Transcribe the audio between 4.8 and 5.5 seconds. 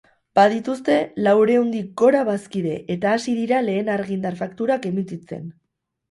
emititzen.